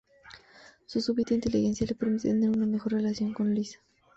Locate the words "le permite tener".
1.85-2.49